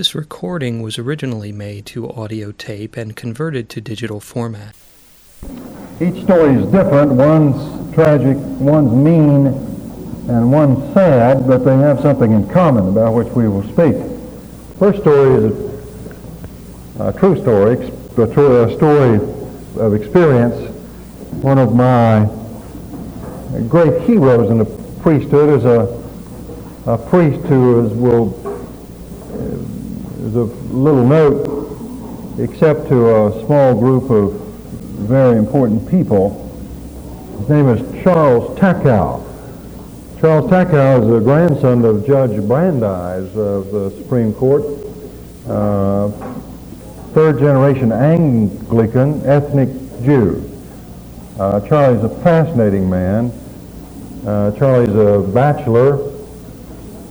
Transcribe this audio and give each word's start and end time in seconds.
This 0.00 0.14
recording 0.14 0.80
was 0.80 0.98
originally 0.98 1.52
made 1.52 1.84
to 1.92 2.08
audio 2.08 2.52
tape 2.52 2.96
and 2.96 3.14
converted 3.14 3.68
to 3.68 3.82
digital 3.82 4.18
format. 4.18 4.74
Each 6.00 6.24
story 6.24 6.54
is 6.54 6.64
different. 6.72 7.12
One's 7.12 7.94
tragic, 7.94 8.38
one's 8.38 8.94
mean, 8.94 9.48
and 10.26 10.50
one's 10.50 10.94
sad, 10.94 11.46
but 11.46 11.66
they 11.66 11.76
have 11.76 12.00
something 12.00 12.32
in 12.32 12.48
common 12.48 12.88
about 12.88 13.12
which 13.12 13.28
we 13.34 13.46
will 13.46 13.62
speak. 13.64 13.94
First 14.78 15.02
story 15.02 15.44
is 15.44 15.52
a, 16.98 17.08
a 17.08 17.12
true 17.12 17.38
story, 17.42 17.76
a, 17.76 18.74
story 18.74 19.16
of 19.76 19.92
experience. 19.92 20.74
One 21.42 21.58
of 21.58 21.74
my 21.74 22.24
great 23.68 24.00
heroes 24.04 24.50
in 24.50 24.56
the 24.56 24.64
priesthood 25.02 25.58
is 25.58 25.66
a, 25.66 26.02
a 26.86 26.96
priest 26.96 27.44
who 27.48 27.84
is, 27.84 27.92
will 27.92 28.39
is 30.20 30.36
of 30.36 30.74
little 30.74 31.06
note 31.06 32.38
except 32.38 32.88
to 32.88 33.08
a 33.08 33.46
small 33.46 33.74
group 33.74 34.10
of 34.10 34.32
very 35.08 35.38
important 35.38 35.88
people. 35.90 36.46
His 37.38 37.48
name 37.48 37.68
is 37.68 38.02
Charles 38.04 38.58
Tachau. 38.58 39.26
Charles 40.20 40.50
Tachau 40.50 41.02
is 41.02 41.08
the 41.08 41.20
grandson 41.20 41.84
of 41.86 42.06
Judge 42.06 42.46
Brandeis 42.46 43.34
of 43.34 43.70
the 43.70 43.90
Supreme 43.96 44.34
Court, 44.34 44.62
uh, 45.48 46.10
third 47.14 47.38
generation 47.38 47.90
Anglican 47.90 49.24
ethnic 49.24 49.70
Jew. 50.02 50.46
Uh, 51.38 51.66
Charlie's 51.66 52.04
a 52.04 52.10
fascinating 52.22 52.90
man. 52.90 53.32
Uh, 54.26 54.50
Charlie's 54.58 54.94
a 54.94 55.26
bachelor, 55.32 56.09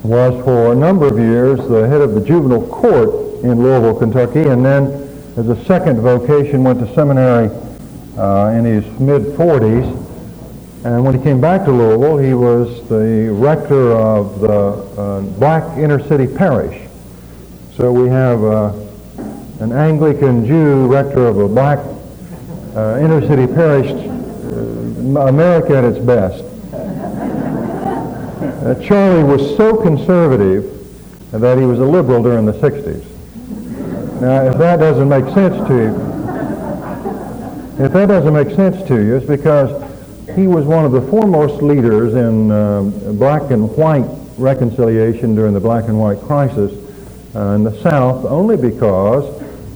was 0.03 0.43
for 0.45 0.71
a 0.71 0.75
number 0.75 1.07
of 1.07 1.19
years 1.19 1.59
the 1.67 1.87
head 1.87 2.01
of 2.01 2.13
the 2.13 2.21
juvenile 2.21 2.65
court 2.67 3.43
in 3.43 3.61
Louisville, 3.61 3.95
Kentucky, 3.95 4.43
and 4.43 4.65
then 4.65 4.85
as 5.37 5.49
a 5.49 5.65
second 5.65 6.01
vocation 6.01 6.63
went 6.63 6.79
to 6.79 6.93
seminary 6.93 7.49
uh, 8.17 8.49
in 8.49 8.65
his 8.65 8.85
mid-40s. 8.99 10.05
And 10.85 11.03
when 11.03 11.17
he 11.17 11.21
came 11.21 11.41
back 11.41 11.65
to 11.65 11.71
Louisville, 11.71 12.17
he 12.17 12.33
was 12.33 12.87
the 12.87 13.29
rector 13.33 13.91
of 13.93 14.39
the 14.39 14.49
uh, 14.49 15.21
black 15.37 15.77
inner 15.77 16.01
city 16.07 16.27
parish. 16.27 16.87
So 17.75 17.91
we 17.91 18.07
have 18.09 18.43
uh, 18.43 18.73
an 19.59 19.73
Anglican 19.73 20.45
Jew 20.45 20.87
rector 20.87 21.27
of 21.27 21.37
a 21.37 21.47
black 21.47 21.79
uh, 22.75 22.99
inner 23.01 23.25
city 23.27 23.47
parish, 23.47 23.91
uh, 23.91 25.27
America 25.27 25.77
at 25.77 25.83
its 25.83 25.99
best. 25.99 26.43
Uh, 28.39 28.73
Charlie 28.81 29.23
was 29.23 29.57
so 29.57 29.75
conservative 29.75 30.63
that 31.31 31.57
he 31.57 31.65
was 31.65 31.79
a 31.79 31.85
liberal 31.85 32.23
during 32.23 32.45
the 32.45 32.53
60s. 32.53 33.03
Now, 34.21 34.45
if 34.45 34.57
that 34.57 34.77
doesn't 34.77 35.09
make 35.09 35.25
sense 35.33 35.55
to 35.67 35.75
you, 35.75 35.89
if 37.83 37.91
that 37.91 38.05
doesn't 38.05 38.33
make 38.33 38.55
sense 38.55 38.81
to 38.87 38.95
you, 38.95 39.17
it's 39.17 39.25
because 39.25 39.83
he 40.37 40.47
was 40.47 40.63
one 40.63 40.85
of 40.85 40.93
the 40.93 41.01
foremost 41.01 41.61
leaders 41.61 42.13
in 42.13 42.49
uh, 42.49 42.83
black 43.13 43.51
and 43.51 43.75
white 43.75 44.05
reconciliation 44.37 45.35
during 45.35 45.53
the 45.53 45.59
black 45.59 45.89
and 45.89 45.99
white 45.99 46.21
crisis 46.21 46.71
uh, 47.35 47.55
in 47.55 47.65
the 47.65 47.77
South, 47.81 48.23
only 48.23 48.55
because 48.55 49.25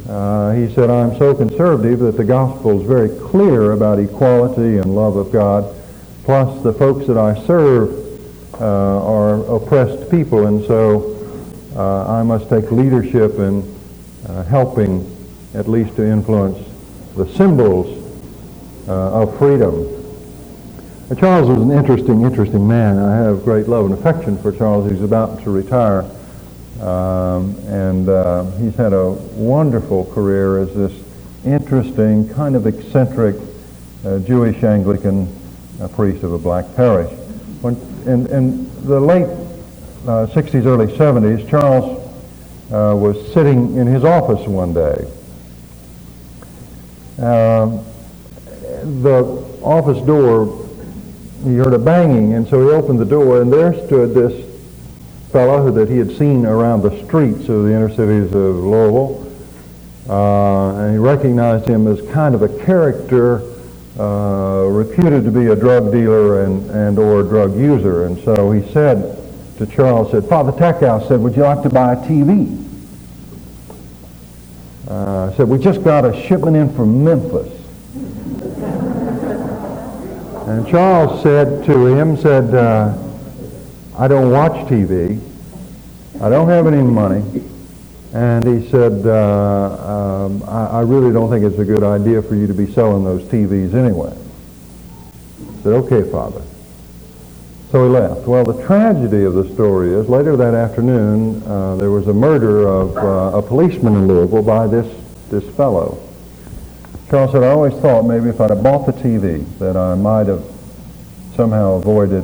uh, 0.08 0.53
he 0.53 0.73
said, 0.73 0.89
I'm 0.89 1.17
so 1.17 1.36
conservative 1.36 2.00
that 2.00 2.16
the 2.16 2.23
gospel 2.23 2.80
is 2.80 2.88
very 2.88 3.09
clear 3.27 3.73
about 3.73 4.00
equality 4.00 4.77
and 4.77 4.95
love 4.95 5.17
of 5.17 5.33
God, 5.33 5.75
plus 6.23 6.64
the 6.64 6.72
folks 6.72 7.08
that 7.08 7.17
I 7.17 7.38
serve 7.45 8.03
are 8.62 9.56
oppressed 9.56 10.09
people, 10.12 10.48
and 10.48 10.66
so 10.66 11.14
uh, 11.76 12.20
I 12.20 12.23
must 12.23 12.50
take 12.50 12.72
leadership 12.72 13.40
in 13.40 13.64
uh, 14.28 14.44
helping 14.44 15.10
at 15.54 15.68
least 15.68 15.95
to 15.95 16.06
influence 16.06 16.58
the 17.16 17.28
symbols 17.30 18.00
of 18.88 19.38
freedom. 19.38 19.88
Charles 21.17 21.48
was 21.48 21.61
an 21.61 21.72
interesting, 21.72 22.22
interesting 22.22 22.67
man. 22.67 22.98
I 22.98 23.16
have 23.17 23.44
great 23.44 23.67
love 23.67 23.86
and 23.86 23.94
affection 23.94 24.38
for 24.38 24.52
Charles. 24.52 24.89
He's 24.89 25.04
about 25.04 25.44
to 25.44 25.52
retire. 25.52 26.10
Um, 26.82 27.56
and 27.67 28.10
uh, 28.10 28.45
he's 28.58 28.76
had 28.76 28.94
a 28.94 29.11
wonderful 29.11 30.06
career 30.06 30.58
as 30.60 30.73
this 30.73 30.92
interesting, 31.45 32.27
kind 32.30 32.56
of 32.56 32.66
eccentric 32.66 33.36
uh, 34.06 34.20
Jewish 34.20 34.64
Anglican 34.64 35.27
uh, 35.80 35.88
priest 35.89 36.23
of 36.23 36.33
a 36.33 36.38
black 36.38 36.66
parish. 36.76 37.11
In, 38.05 38.27
in 38.27 38.86
the 38.86 38.99
late 38.99 39.27
uh, 40.03 40.27
60s, 40.27 40.65
early 40.65 40.87
70s, 40.87 41.49
Charles 41.49 41.99
uh, 42.71 42.95
was 42.95 43.33
sitting 43.33 43.75
in 43.75 43.87
his 43.87 44.03
office 44.03 44.47
one 44.47 44.73
day. 44.73 45.08
Um, 47.19 47.86
the 49.02 49.23
office 49.61 50.05
door, 50.05 50.67
he 51.43 51.55
heard 51.55 51.73
a 51.73 51.80
banging, 51.80 52.33
and 52.33 52.47
so 52.47 52.61
he 52.61 52.73
opened 52.73 52.99
the 52.99 53.05
door, 53.05 53.41
and 53.41 53.52
there 53.52 53.73
stood 53.86 54.14
this 54.14 54.49
fellow 55.31 55.71
that 55.71 55.89
he 55.89 55.97
had 55.97 56.11
seen 56.17 56.45
around 56.45 56.81
the 56.81 57.05
streets 57.05 57.47
of 57.49 57.64
the 57.64 57.73
inner 57.73 57.89
cities 57.89 58.27
of 58.27 58.55
Louisville. 58.55 59.20
Uh, 60.09 60.75
and 60.75 60.91
he 60.91 60.97
recognized 60.97 61.67
him 61.67 61.87
as 61.87 62.02
kind 62.11 62.35
of 62.35 62.41
a 62.41 62.65
character 62.65 63.41
uh, 63.99 64.65
reputed 64.70 65.23
to 65.23 65.31
be 65.31 65.48
a 65.48 65.55
drug 65.55 65.92
dealer 65.92 66.45
and, 66.45 66.70
and 66.71 66.98
or 66.98 67.23
drug 67.23 67.55
user. 67.55 68.05
And 68.05 68.21
so 68.23 68.52
he 68.52 68.71
said 68.73 69.20
to 69.58 69.67
Charles, 69.67 70.11
said, 70.11 70.26
Father 70.26 70.52
Tachau 70.52 71.08
said, 71.08 71.20
would 71.20 71.36
you 71.36 71.43
like 71.43 71.61
to 71.64 71.70
buy 71.70 71.93
a 71.93 71.98
TV? 71.98 72.59
Uh, 74.87 75.32
said, 75.36 75.48
we 75.48 75.59
just 75.59 75.83
got 75.83 76.05
a 76.05 76.27
shipment 76.27 76.58
in 76.58 76.73
from 76.76 77.03
Memphis. 77.03 77.52
and 80.48 80.67
Charles 80.67 81.21
said 81.21 81.64
to 81.65 81.87
him, 81.87 82.17
said, 82.17 82.53
uh, 82.53 82.98
I 83.98 84.08
don't 84.08 84.32
watch 84.32 84.53
TV. 84.67 85.21
I 86.20 86.30
don't 86.30 86.49
have 86.49 86.65
any 86.65 86.82
money. 86.82 87.43
And 88.14 88.46
he 88.46 88.70
said, 88.70 89.08
uh, 89.08 90.26
um, 90.28 90.44
I, 90.44 90.68
I, 90.68 90.82
really 90.82 91.12
don't 91.12 91.32
think 91.32 91.44
it's 91.44 91.58
a 91.58 91.66
good 91.66 91.82
idea 91.82 92.22
for 92.22 92.36
you 92.36 92.46
to 92.46 92.54
be 92.54 92.72
selling 92.72 93.04
those 93.04 93.24
TVs 93.24 93.74
anyway. 93.74 94.16
I 94.16 95.64
said, 95.64 95.74
okay, 95.74 96.08
Father. 96.12 96.44
So 97.72 97.86
he 97.86 97.90
left. 97.90 98.28
Well, 98.28 98.44
the 98.44 98.64
tragedy 98.68 99.24
of 99.24 99.34
the 99.34 99.52
story 99.56 99.96
is 99.96 100.08
later 100.08 100.38
that 100.38 100.54
afternoon, 100.54 101.42
uh, 101.42 101.76
there 101.78 101.90
was 101.90 102.08
a 102.08 102.14
murder 102.14 102.68
of 102.68 102.96
uh, 102.96 103.40
a 103.40 103.42
policeman 103.42 103.96
in 103.96 104.08
Louisville 104.08 104.44
by 104.44 104.68
this, 104.68 104.95
this 105.32 105.44
fellow. 105.56 105.98
Charles 107.10 107.32
said, 107.32 107.42
I 107.42 107.48
always 107.48 107.74
thought 107.76 108.04
maybe 108.04 108.30
if 108.30 108.40
I'd 108.40 108.52
have 108.52 108.62
bought 108.62 108.86
the 108.86 108.92
TV 108.92 109.44
that 109.58 109.76
I 109.76 109.95
might 109.95 110.28
have 110.28 110.44
somehow 111.36 111.78
avoided 111.78 112.24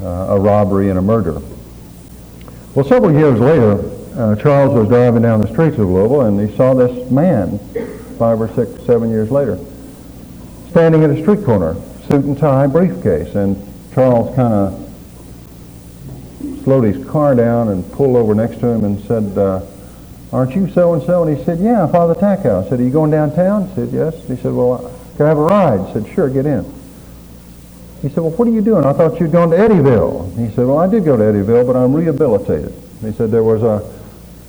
uh, 0.00 0.06
a 0.06 0.40
robbery 0.40 0.88
and 0.88 0.98
a 0.98 1.02
murder. 1.02 1.42
Well, 2.74 2.86
several 2.86 3.12
years 3.12 3.38
later, 3.38 3.93
uh, 4.16 4.36
Charles 4.36 4.74
was 4.74 4.88
driving 4.88 5.22
down 5.22 5.40
the 5.40 5.48
streets 5.48 5.78
of 5.78 5.88
Louisville 5.88 6.22
and 6.22 6.48
he 6.48 6.56
saw 6.56 6.74
this 6.74 7.10
man 7.10 7.58
five 8.18 8.40
or 8.40 8.48
six, 8.54 8.84
seven 8.84 9.10
years 9.10 9.30
later 9.30 9.58
standing 10.74 11.04
at 11.04 11.10
a 11.10 11.22
street 11.22 11.44
corner, 11.44 11.76
suit 12.08 12.24
and 12.24 12.36
tie, 12.36 12.66
briefcase. 12.66 13.36
And 13.36 13.56
Charles 13.94 14.34
kind 14.34 14.52
of 14.52 14.74
slowed 16.64 16.82
his 16.82 17.08
car 17.08 17.36
down 17.36 17.68
and 17.68 17.88
pulled 17.92 18.16
over 18.16 18.34
next 18.34 18.58
to 18.58 18.66
him 18.66 18.82
and 18.82 19.00
said, 19.04 19.38
uh, 19.38 19.64
aren't 20.32 20.56
you 20.56 20.68
so-and-so? 20.68 21.22
And 21.22 21.38
he 21.38 21.44
said, 21.44 21.60
yeah, 21.60 21.86
Father 21.86 22.16
Tachau. 22.16 22.66
I 22.66 22.68
said, 22.68 22.80
are 22.80 22.82
you 22.82 22.90
going 22.90 23.12
downtown? 23.12 23.70
I 23.70 23.74
said, 23.76 23.90
yes. 23.92 24.16
He 24.26 24.34
said, 24.34 24.52
well, 24.52 24.92
can 25.16 25.26
I 25.26 25.28
have 25.28 25.38
a 25.38 25.42
ride? 25.42 25.78
I 25.78 25.92
said, 25.92 26.08
sure, 26.12 26.28
get 26.28 26.44
in. 26.44 26.64
He 28.02 28.08
said, 28.08 28.18
well, 28.18 28.32
what 28.32 28.48
are 28.48 28.50
you 28.50 28.60
doing? 28.60 28.84
I 28.84 28.94
thought 28.94 29.20
you'd 29.20 29.30
gone 29.30 29.50
to 29.50 29.56
Eddyville. 29.56 30.36
He 30.36 30.52
said, 30.56 30.66
well, 30.66 30.78
I 30.78 30.88
did 30.88 31.04
go 31.04 31.16
to 31.16 31.22
Eddyville, 31.22 31.68
but 31.68 31.76
I'm 31.76 31.94
rehabilitated. 31.94 32.74
He 33.00 33.12
said 33.12 33.30
there 33.30 33.44
was 33.44 33.62
a 33.62 33.93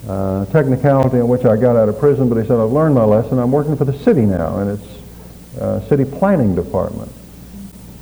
uh, 0.08 0.46
technicality 0.46 1.18
in 1.18 1.28
which 1.28 1.46
I 1.46 1.57
got 1.57 1.75
out 1.75 1.90
of 1.90 1.98
prison, 1.98 2.30
but 2.30 2.36
he 2.36 2.48
said, 2.48 2.60
I've 2.60 2.72
learned 2.72 2.96
my 2.96 3.04
lesson. 3.04 3.40
I'm 3.40 3.52
working 3.52 3.75
for 3.75 3.86
the 3.86 3.98
city 4.00 4.22
now, 4.22 4.60
and 4.60 4.80
it's 4.80 5.60
uh, 5.60 5.81
city 5.88 6.06
planning 6.06 6.54
department. 6.54 7.12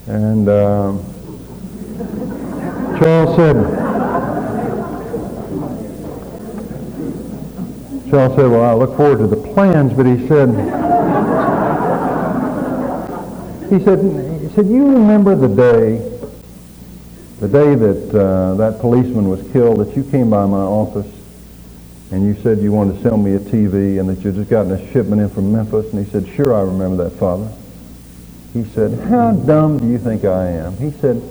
And 0.08 0.50
um, 0.50 1.06
Charles 3.00 3.36
said, 3.38 3.56
Charles 8.10 8.36
said, 8.36 8.52
well, 8.52 8.64
I 8.64 8.74
look 8.74 8.98
forward 8.98 9.20
to 9.20 9.28
the 9.28 9.54
plans, 9.54 9.94
but 9.94 10.06
he 10.06 10.28
said, 10.28 10.50
he 13.70 13.84
said, 13.84 14.42
he 14.42 14.50
said, 14.54 14.68
you 14.68 14.92
remember 14.92 15.36
the 15.36 15.48
day, 15.48 16.10
the 17.40 17.48
day 17.48 17.76
that 17.76 18.14
uh, 18.14 18.56
that 18.56 18.82
policeman 18.82 19.30
was 19.30 19.42
killed, 19.54 19.80
that 19.80 19.96
you 19.96 20.04
came 20.04 20.30
by 20.30 20.46
my 20.46 20.58
office 20.58 21.08
and 22.14 22.24
you 22.24 22.36
said 22.44 22.60
you 22.60 22.72
wanted 22.72 22.94
to 22.98 23.02
sell 23.02 23.18
me 23.18 23.34
a 23.34 23.40
TV 23.40 24.00
and 24.00 24.08
that 24.08 24.24
you'd 24.24 24.36
just 24.36 24.48
gotten 24.48 24.72
a 24.72 24.92
shipment 24.92 25.20
in 25.20 25.30
from 25.30 25.52
Memphis. 25.52 25.92
And 25.92 26.06
he 26.06 26.12
said, 26.12 26.28
sure, 26.36 26.54
I 26.54 26.62
remember 26.62 27.06
that, 27.06 27.18
Father. 27.18 27.52
He 28.54 28.64
said, 28.66 29.00
how 29.10 29.32
dumb 29.32 29.80
do 29.80 29.88
you 29.88 29.98
think 29.98 30.24
I 30.24 30.50
am? 30.50 30.78
He 30.78 30.92
said, 30.92 31.28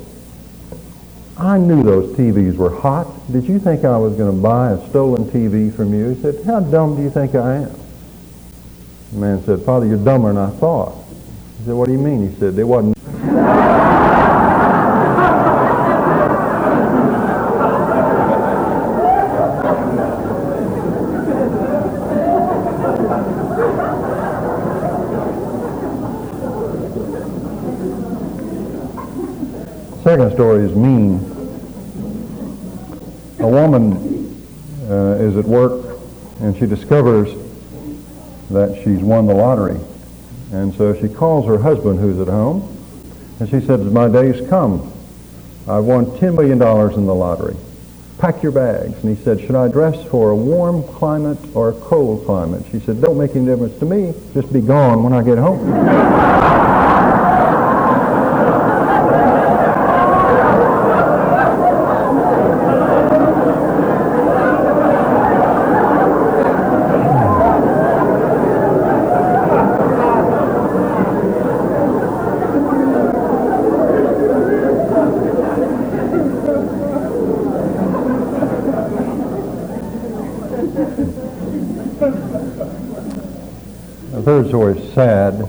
I 1.39 1.57
knew 1.57 1.85
those 1.85 2.17
TVs 2.17 2.57
were 2.57 2.75
hot. 2.81 3.07
Did 3.31 3.45
you 3.45 3.61
think 3.61 3.85
I 3.85 3.97
was 3.97 4.17
going 4.17 4.35
to 4.35 4.43
buy 4.43 4.73
a 4.73 4.89
stolen 4.89 5.25
TV 5.27 5.73
from 5.73 5.95
you? 5.95 6.15
He 6.15 6.21
said, 6.21 6.45
how 6.45 6.59
dumb 6.59 6.97
do 6.97 7.03
you 7.03 7.11
think 7.11 7.37
I 7.37 7.59
am? 7.59 7.81
The 9.13 9.19
man 9.19 9.45
said, 9.45 9.63
Father, 9.63 9.87
you're 9.87 10.05
dumber 10.05 10.33
than 10.33 10.43
I 10.43 10.51
thought. 10.51 10.97
He 11.59 11.67
said, 11.67 11.75
what 11.75 11.87
do 11.87 11.93
you 11.93 11.99
mean? 11.99 12.29
He 12.29 12.35
said, 12.41 12.57
they 12.57 12.65
wasn't. 12.65 12.99
Second 30.03 30.33
story 30.33 30.65
is 30.65 30.75
mean. 30.75 31.21
A 33.39 33.47
woman 33.47 33.95
uh, 34.91 35.17
is 35.21 35.37
at 35.37 35.45
work 35.45 35.97
and 36.41 36.51
she 36.63 36.69
discovers 36.69 37.29
that 38.49 38.81
she's 38.85 39.01
won 39.01 39.27
the 39.27 39.35
lottery. 39.35 39.81
And 40.53 40.73
so 40.75 40.95
she 40.95 41.13
calls 41.13 41.45
her 41.47 41.59
husband 41.59 41.99
who's 41.99 42.21
at 42.21 42.29
home 42.29 42.69
and 43.41 43.49
she 43.49 43.61
says, 43.61 43.81
my 43.81 44.07
day's 44.09 44.49
come. 44.49 44.93
I've 45.67 45.83
won 45.83 46.07
$10 46.07 46.37
million 46.37 46.53
in 46.53 47.07
the 47.07 47.15
lottery. 47.15 47.57
Pack 48.19 48.45
your 48.45 48.53
bags. 48.53 48.95
And 49.03 49.17
he 49.17 49.25
said, 49.25 49.41
should 49.41 49.57
I 49.57 49.67
dress 49.67 50.05
for 50.09 50.31
a 50.31 50.37
warm 50.37 50.85
climate 50.85 51.39
or 51.53 51.71
a 51.71 51.75
cold 51.81 52.25
climate? 52.27 52.65
She 52.71 52.79
said, 52.79 53.01
don't 53.01 53.19
make 53.19 53.35
any 53.35 53.47
difference 53.47 53.77
to 53.81 53.85
me. 53.85 54.15
Just 54.33 54.53
be 54.53 54.61
gone 54.61 55.03
when 55.03 55.13
I 55.13 55.25
get 55.25 55.39
home. 55.39 56.23
The 84.13 84.23
third 84.27 84.49
story 84.49 84.79
is 84.79 84.93
sad. 84.95 85.49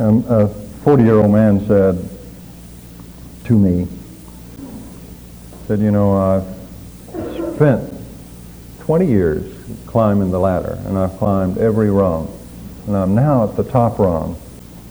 Um, 0.00 0.24
a 0.30 0.48
40-year-old 0.82 1.30
man 1.30 1.60
said 1.66 2.08
to 3.44 3.58
me, 3.58 3.86
said, 5.66 5.78
you 5.80 5.90
know, 5.90 6.16
I've 6.16 7.54
spent 7.56 7.92
20 8.80 9.06
years 9.06 9.54
climbing 9.84 10.30
the 10.30 10.40
ladder, 10.40 10.78
and 10.86 10.96
I've 10.96 11.18
climbed 11.18 11.58
every 11.58 11.90
rung, 11.90 12.34
and 12.86 12.96
I'm 12.96 13.14
now 13.14 13.44
at 13.44 13.58
the 13.58 13.62
top 13.62 13.98
rung, 13.98 14.40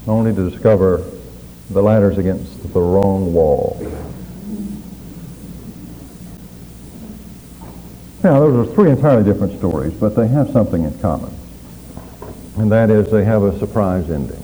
only 0.06 0.31
to 0.31 0.47
discover 0.47 1.03
the 1.71 1.81
ladder's 1.81 2.19
against 2.19 2.71
the 2.71 2.79
wrong 2.79 3.33
wall. 3.33 3.79
Now, 8.23 8.41
those 8.41 8.67
are 8.67 8.75
three 8.75 8.91
entirely 8.91 9.23
different 9.23 9.57
stories, 9.57 9.94
but 9.95 10.15
they 10.15 10.27
have 10.27 10.51
something 10.51 10.83
in 10.83 11.00
common. 11.00 11.33
And 12.57 12.71
that 12.71 12.91
is 12.91 13.09
they 13.09 13.25
have 13.25 13.41
a 13.41 13.57
surprise 13.57 14.12
ending. 14.12 14.44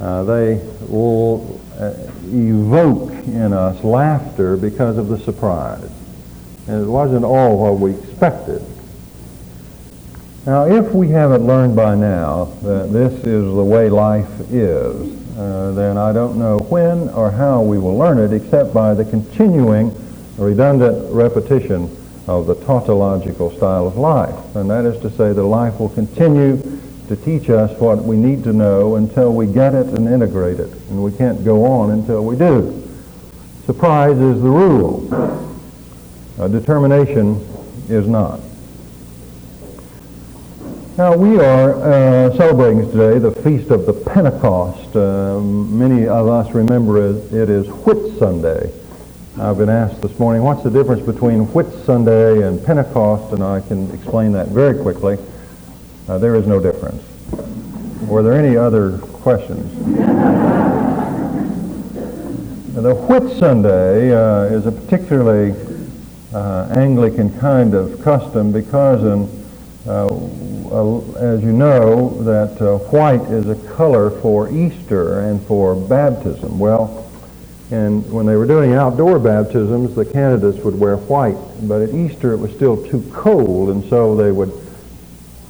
Uh, 0.00 0.22
they 0.24 0.54
will 0.88 1.60
uh, 1.78 1.94
evoke 2.24 3.10
in 3.26 3.52
us 3.52 3.82
laughter 3.82 4.56
because 4.56 4.98
of 4.98 5.08
the 5.08 5.18
surprise. 5.18 5.90
And 6.68 6.82
it 6.82 6.88
wasn't 6.88 7.24
all 7.24 7.58
what 7.58 7.80
we 7.80 7.94
expected. 7.94 8.62
Now, 10.46 10.66
if 10.66 10.92
we 10.92 11.08
haven't 11.08 11.46
learned 11.46 11.74
by 11.74 11.94
now 11.94 12.44
that 12.62 12.92
this 12.92 13.12
is 13.24 13.44
the 13.44 13.64
way 13.64 13.88
life 13.88 14.30
is, 14.52 15.36
uh, 15.36 15.72
then 15.72 15.96
I 15.96 16.12
don't 16.12 16.38
know 16.38 16.58
when 16.58 17.08
or 17.10 17.30
how 17.30 17.62
we 17.62 17.78
will 17.78 17.96
learn 17.96 18.18
it 18.18 18.32
except 18.32 18.72
by 18.72 18.94
the 18.94 19.04
continuing 19.04 19.94
redundant 20.38 21.12
repetition 21.12 21.94
of 22.28 22.46
the 22.46 22.54
tautological 22.64 23.50
style 23.50 23.86
of 23.86 23.96
life. 23.96 24.56
And 24.56 24.70
that 24.70 24.84
is 24.84 25.00
to 25.02 25.10
say 25.10 25.32
that 25.32 25.42
life 25.42 25.78
will 25.80 25.88
continue 25.88 26.56
to 27.08 27.16
teach 27.16 27.50
us 27.50 27.78
what 27.80 28.02
we 28.02 28.16
need 28.16 28.42
to 28.44 28.52
know 28.52 28.96
until 28.96 29.32
we 29.32 29.46
get 29.46 29.74
it 29.74 29.86
and 29.86 30.08
integrate 30.08 30.58
it. 30.58 30.70
And 30.90 31.02
we 31.02 31.12
can't 31.12 31.44
go 31.44 31.64
on 31.64 31.90
until 31.90 32.24
we 32.24 32.36
do. 32.36 32.82
Surprise 33.64 34.18
is 34.18 34.42
the 34.42 34.48
rule. 34.48 35.00
Determination 36.36 37.36
is 37.88 38.06
not. 38.06 38.40
Now, 40.98 41.14
we 41.14 41.38
are 41.38 41.74
uh, 41.74 42.36
celebrating 42.36 42.90
today 42.90 43.18
the 43.18 43.30
Feast 43.42 43.70
of 43.70 43.84
the 43.84 43.92
Pentecost. 43.92 44.96
Uh, 44.96 45.40
many 45.40 46.08
of 46.08 46.26
us 46.26 46.54
remember 46.54 47.10
it, 47.10 47.32
it 47.34 47.50
is 47.50 47.68
Whit 47.68 48.18
Sunday. 48.18 48.72
I've 49.38 49.58
been 49.58 49.68
asked 49.68 50.00
this 50.00 50.18
morning, 50.18 50.42
what's 50.42 50.62
the 50.62 50.70
difference 50.70 51.04
between 51.04 51.40
Whit 51.52 51.70
Sunday 51.84 52.48
and 52.48 52.64
Pentecost? 52.64 53.34
And 53.34 53.42
I 53.42 53.60
can 53.60 53.90
explain 53.90 54.32
that 54.32 54.48
very 54.48 54.80
quickly. 54.80 55.18
Uh, 56.08 56.18
there 56.18 56.36
is 56.36 56.46
no 56.46 56.60
difference. 56.60 57.02
Were 58.02 58.22
there 58.22 58.34
any 58.34 58.56
other 58.56 58.98
questions? 58.98 59.72
the 62.74 62.94
Whit 62.94 63.36
Sunday 63.38 64.14
uh, 64.14 64.44
is 64.44 64.66
a 64.66 64.72
particularly 64.72 65.56
uh, 66.32 66.68
Anglican 66.76 67.36
kind 67.40 67.74
of 67.74 68.00
custom 68.02 68.52
because, 68.52 69.02
in, 69.02 69.28
uh, 69.88 70.06
as 71.16 71.42
you 71.42 71.50
know, 71.52 72.10
that 72.22 72.62
uh, 72.62 72.78
white 72.90 73.22
is 73.22 73.48
a 73.48 73.56
color 73.74 74.10
for 74.10 74.48
Easter 74.52 75.20
and 75.20 75.44
for 75.46 75.74
baptism. 75.74 76.58
Well, 76.60 77.10
and 77.72 78.08
when 78.12 78.26
they 78.26 78.36
were 78.36 78.46
doing 78.46 78.74
outdoor 78.74 79.18
baptisms, 79.18 79.96
the 79.96 80.04
candidates 80.04 80.62
would 80.64 80.78
wear 80.78 80.98
white. 80.98 81.36
But 81.62 81.82
at 81.82 81.92
Easter, 81.92 82.32
it 82.32 82.36
was 82.36 82.52
still 82.52 82.80
too 82.86 83.02
cold, 83.12 83.70
and 83.70 83.82
so 83.88 84.14
they 84.14 84.30
would 84.30 84.52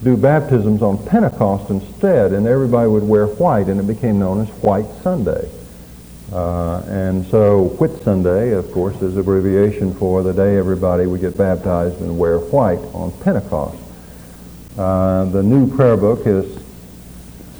do 0.02 0.16
baptisms 0.16 0.82
on 0.82 1.04
Pentecost 1.06 1.70
instead, 1.70 2.32
and 2.32 2.46
everybody 2.46 2.88
would 2.88 3.02
wear 3.02 3.26
white, 3.26 3.68
and 3.68 3.80
it 3.80 3.86
became 3.86 4.18
known 4.18 4.40
as 4.40 4.48
White 4.62 4.86
Sunday. 5.02 5.48
Uh, 6.32 6.82
and 6.88 7.24
so 7.26 7.64
Whit 7.78 8.02
Sunday, 8.02 8.52
of 8.52 8.70
course, 8.72 9.00
is 9.00 9.16
abbreviation 9.16 9.94
for 9.94 10.22
the 10.22 10.32
day 10.32 10.56
everybody 10.56 11.06
would 11.06 11.20
get 11.20 11.38
baptized 11.38 12.00
and 12.00 12.18
wear 12.18 12.38
white 12.38 12.80
on 12.92 13.12
Pentecost. 13.20 13.78
Uh, 14.76 15.24
the 15.26 15.42
new 15.42 15.74
prayer 15.74 15.96
book 15.96 16.26
is, 16.26 16.62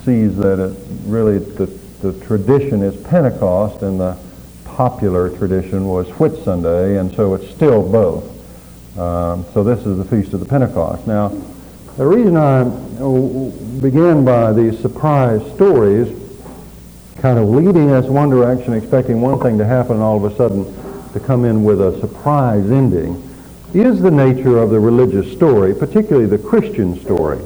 sees 0.05 0.37
that 0.37 0.59
it 0.59 0.77
really 1.05 1.39
the, 1.39 1.67
the 2.03 2.13
tradition 2.27 2.83
is 2.83 2.97
Pentecost, 3.05 3.83
and 3.83 3.99
the 4.01 4.19
popular 4.65 5.35
tradition 5.39 5.87
was 5.87 6.09
Whit 6.19 6.45
Sunday, 6.45 6.99
and 6.99 7.15
so 7.15 7.35
it's 7.35 7.49
still 7.55 7.89
both. 7.89 8.25
Um, 8.99 9.47
so 9.55 9.63
this 9.63 9.87
is 9.87 9.97
the 9.97 10.05
Feast 10.05 10.35
of 10.35 10.41
the 10.41 10.47
Pentecost. 10.47 11.07
Now, 11.07 11.29
the 11.97 12.07
reason 12.07 12.37
I 12.37 12.65
began 13.81 14.25
by 14.25 14.53
these 14.53 14.79
surprise 14.79 15.41
stories, 15.55 16.09
kind 17.17 17.39
of 17.39 17.49
leading 17.49 17.91
us 17.91 18.05
one 18.05 18.29
direction, 18.29 18.75
expecting 18.75 19.21
one 19.23 19.41
thing 19.41 19.57
to 19.59 19.65
happen, 19.65 19.93
and 19.93 20.03
all 20.03 20.23
of 20.23 20.31
a 20.31 20.37
sudden 20.37 20.65
to 21.13 21.21
come 21.21 21.47
in 21.47 21.65
with 21.65 21.81
a 21.81 21.99
surprise 22.01 22.71
ending, 22.71 23.23
is 23.73 24.01
the 24.01 24.11
nature 24.11 24.59
of 24.59 24.71
the 24.71 24.79
religious 24.79 25.33
story, 25.33 25.75
particularly 25.75 26.27
the 26.27 26.39
Christian 26.39 27.01
story. 27.01 27.39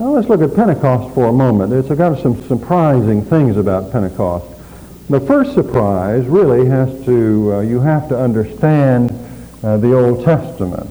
Now 0.00 0.10
let's 0.10 0.28
look 0.28 0.40
at 0.40 0.54
Pentecost 0.56 1.14
for 1.14 1.26
a 1.26 1.32
moment. 1.32 1.72
It's 1.72 1.88
got 1.88 2.20
some 2.20 2.42
surprising 2.48 3.22
things 3.22 3.56
about 3.56 3.92
Pentecost. 3.92 4.46
The 5.08 5.20
first 5.20 5.52
surprise 5.52 6.26
really 6.26 6.66
has 6.66 6.88
to, 7.04 7.54
uh, 7.54 7.60
you 7.60 7.80
have 7.80 8.08
to 8.08 8.18
understand 8.18 9.12
uh, 9.62 9.76
the 9.76 9.94
Old 9.94 10.24
Testament. 10.24 10.90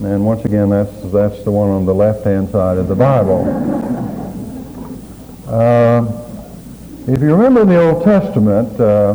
And 0.00 0.24
once 0.24 0.44
again, 0.44 0.70
that's, 0.70 0.92
that's 1.10 1.42
the 1.42 1.50
one 1.50 1.70
on 1.70 1.84
the 1.84 1.94
left-hand 1.94 2.50
side 2.50 2.78
of 2.78 2.86
the 2.86 2.94
Bible. 2.94 3.44
Uh, 5.48 6.06
if 7.08 7.20
you 7.20 7.34
remember 7.34 7.62
in 7.62 7.68
the 7.68 7.82
Old 7.82 8.04
Testament, 8.04 8.78
uh, 8.78 9.14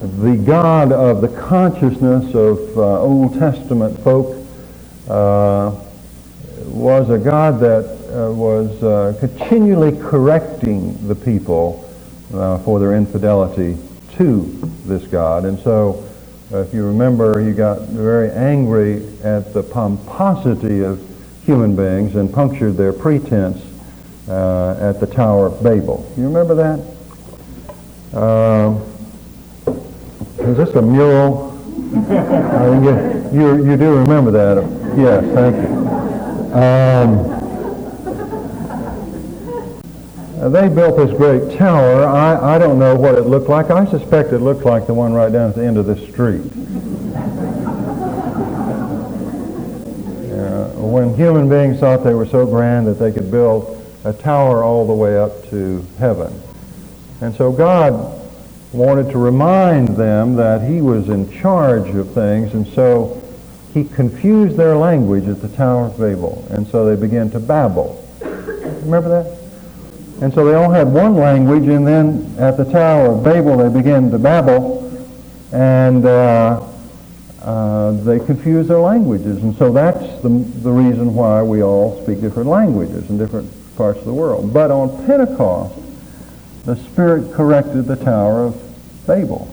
the 0.00 0.42
God 0.44 0.90
of 0.90 1.20
the 1.20 1.28
consciousness 1.28 2.34
of 2.34 2.76
uh, 2.76 3.00
Old 3.02 3.38
Testament 3.38 4.00
folk 4.00 4.36
uh, 5.08 5.78
was 6.66 7.08
a 7.10 7.18
God 7.18 7.60
that 7.60 8.00
was 8.34 9.20
continually 9.20 9.96
correcting 10.00 11.06
the 11.06 11.14
people 11.14 11.88
uh, 12.34 12.58
for 12.58 12.80
their 12.80 12.96
infidelity 12.96 13.76
to 14.16 14.42
this 14.86 15.06
God. 15.06 15.44
And 15.44 15.58
so, 15.60 16.02
uh, 16.02 16.09
if 16.52 16.74
you 16.74 16.84
remember, 16.84 17.40
he 17.40 17.52
got 17.52 17.82
very 17.88 18.30
angry 18.32 19.06
at 19.22 19.52
the 19.52 19.62
pomposity 19.62 20.80
of 20.80 21.00
human 21.44 21.76
beings 21.76 22.16
and 22.16 22.32
punctured 22.32 22.76
their 22.76 22.92
pretense 22.92 23.62
uh, 24.28 24.76
at 24.80 24.98
the 25.00 25.06
Tower 25.06 25.46
of 25.46 25.62
Babel. 25.62 26.12
You 26.16 26.24
remember 26.24 26.54
that? 26.56 26.80
Uh, 28.16 28.80
is 30.40 30.56
this 30.56 30.74
a 30.74 30.82
mural? 30.82 31.50
uh, 32.10 33.30
you, 33.32 33.40
you, 33.40 33.70
you, 33.70 33.76
do 33.76 33.96
remember 33.96 34.30
that? 34.32 34.56
Yes, 34.96 35.24
thank 35.34 35.56
you. 35.56 35.80
Um, 36.54 37.39
they 40.48 40.68
built 40.68 40.96
this 40.96 41.14
great 41.16 41.58
tower. 41.58 42.06
I, 42.06 42.54
I 42.54 42.58
don't 42.58 42.78
know 42.78 42.94
what 42.94 43.14
it 43.16 43.26
looked 43.26 43.50
like. 43.50 43.70
I 43.70 43.84
suspect 43.84 44.32
it 44.32 44.38
looked 44.38 44.64
like 44.64 44.86
the 44.86 44.94
one 44.94 45.12
right 45.12 45.30
down 45.30 45.50
at 45.50 45.56
the 45.56 45.64
end 45.64 45.76
of 45.76 45.84
this 45.84 46.00
street. 46.10 46.40
Uh, 50.32 50.68
when 50.80 51.14
human 51.14 51.48
beings 51.48 51.78
thought 51.78 52.02
they 52.02 52.14
were 52.14 52.24
so 52.24 52.46
grand 52.46 52.86
that 52.86 52.94
they 52.94 53.12
could 53.12 53.30
build 53.30 53.84
a 54.04 54.14
tower 54.14 54.64
all 54.64 54.86
the 54.86 54.94
way 54.94 55.18
up 55.18 55.48
to 55.50 55.84
heaven. 55.98 56.32
And 57.20 57.34
so 57.34 57.52
God 57.52 58.18
wanted 58.72 59.10
to 59.10 59.18
remind 59.18 59.88
them 59.88 60.36
that 60.36 60.62
he 60.62 60.80
was 60.80 61.10
in 61.10 61.30
charge 61.30 61.94
of 61.94 62.14
things, 62.14 62.54
and 62.54 62.66
so 62.68 63.20
he 63.74 63.84
confused 63.84 64.56
their 64.56 64.76
language 64.76 65.28
at 65.28 65.42
the 65.42 65.48
Tower 65.48 65.86
of 65.86 65.98
Babel, 65.98 66.46
and 66.50 66.66
so 66.66 66.86
they 66.86 67.00
began 67.00 67.30
to 67.32 67.40
babble. 67.40 68.02
Remember 68.20 69.22
that? 69.22 69.39
And 70.20 70.34
so 70.34 70.44
they 70.44 70.54
all 70.54 70.70
had 70.70 70.88
one 70.92 71.16
language, 71.16 71.66
and 71.68 71.86
then 71.86 72.34
at 72.38 72.58
the 72.58 72.64
Tower 72.64 73.12
of 73.12 73.24
Babel 73.24 73.56
they 73.56 73.74
began 73.74 74.10
to 74.10 74.18
babble, 74.18 74.86
and 75.50 76.04
uh, 76.04 76.62
uh, 77.40 77.92
they 77.92 78.18
confused 78.18 78.68
their 78.68 78.80
languages. 78.80 79.42
And 79.42 79.56
so 79.56 79.72
that's 79.72 80.20
the, 80.22 80.28
the 80.28 80.70
reason 80.70 81.14
why 81.14 81.42
we 81.42 81.62
all 81.62 82.02
speak 82.02 82.20
different 82.20 82.50
languages 82.50 83.08
in 83.08 83.16
different 83.16 83.50
parts 83.76 83.98
of 84.00 84.04
the 84.04 84.12
world. 84.12 84.52
But 84.52 84.70
on 84.70 85.06
Pentecost, 85.06 85.74
the 86.66 86.76
Spirit 86.76 87.32
corrected 87.32 87.86
the 87.86 87.96
Tower 87.96 88.44
of 88.44 89.06
Babel. 89.06 89.52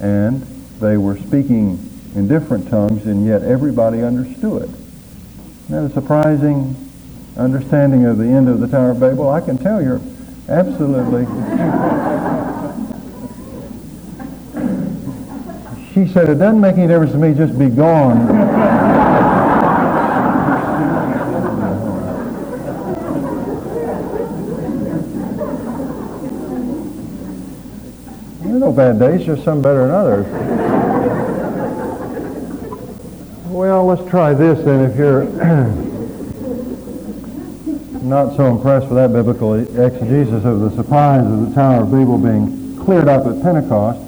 And 0.00 0.42
they 0.80 0.96
were 0.96 1.16
speaking 1.18 1.78
in 2.16 2.26
different 2.26 2.68
tongues, 2.68 3.06
and 3.06 3.24
yet 3.24 3.42
everybody 3.42 4.02
understood. 4.02 4.64
Isn't 4.64 5.68
that 5.68 5.84
a 5.84 5.90
surprising 5.90 6.87
understanding 7.38 8.04
of 8.04 8.18
the 8.18 8.26
end 8.26 8.48
of 8.48 8.60
the 8.60 8.68
Tower 8.68 8.90
of 8.90 9.00
Babel? 9.00 9.30
I 9.30 9.40
can 9.40 9.56
tell 9.56 9.80
you're 9.82 10.00
absolutely. 10.48 11.24
she 15.94 16.12
said, 16.12 16.28
It 16.28 16.38
doesn't 16.38 16.60
make 16.60 16.76
any 16.76 16.86
difference 16.86 17.12
to 17.12 17.18
me, 17.18 17.34
just 17.34 17.58
be 17.58 17.68
gone. 17.68 18.88
no 28.58 28.72
bad 28.72 28.98
days, 28.98 29.24
just 29.24 29.44
some 29.44 29.62
better 29.62 29.86
than 29.86 29.90
others. 29.94 30.26
well, 33.48 33.86
let's 33.86 34.08
try 34.10 34.34
this 34.34 34.62
then 34.64 34.90
if 34.90 34.96
you're 34.96 35.24
not 38.08 38.34
so 38.36 38.46
impressed 38.46 38.86
with 38.86 38.96
that 38.96 39.12
biblical 39.12 39.54
exegesis 39.54 40.44
of 40.44 40.60
the 40.60 40.70
surprise 40.70 41.26
of 41.26 41.46
the 41.46 41.54
Tower 41.54 41.82
of 41.82 41.90
Babel 41.90 42.16
being 42.16 42.76
cleared 42.82 43.06
up 43.06 43.26
at 43.26 43.42
Pentecost. 43.42 44.00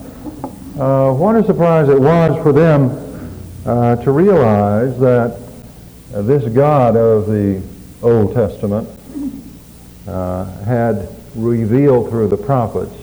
Uh, 0.79 1.13
what 1.13 1.37
a 1.37 1.45
surprise 1.45 1.89
it 1.91 2.01
was 2.01 2.43
for 2.43 2.53
them 2.53 2.91
uh, 3.67 3.97
to 3.97 4.11
realize 4.11 4.99
that 5.01 5.39
uh, 6.15 6.23
this 6.23 6.51
God 6.55 6.97
of 6.97 7.27
the 7.27 7.63
Old 8.03 8.33
Testament 8.33 8.89
uh, 10.09 10.45
had 10.65 11.15
revealed 11.35 12.09
through 12.09 12.29
the 12.29 12.39
prophets 12.39 12.95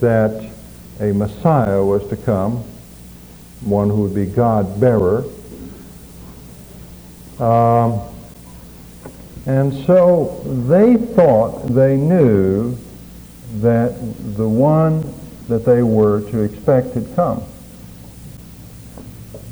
that 0.00 0.50
a 0.98 1.12
Messiah 1.12 1.84
was 1.84 2.08
to 2.08 2.16
come, 2.16 2.64
one 3.60 3.90
who 3.90 4.02
would 4.02 4.14
be 4.14 4.24
God 4.24 4.80
bearer. 4.80 5.24
Um, 7.38 8.00
and 9.50 9.84
so 9.84 10.40
they 10.68 10.94
thought 10.94 11.66
they 11.66 11.96
knew 11.96 12.76
that 13.56 13.98
the 14.36 14.48
one 14.48 15.02
that 15.48 15.64
they 15.64 15.82
were 15.82 16.20
to 16.30 16.42
expect 16.42 16.94
had 16.94 17.16
come. 17.16 17.42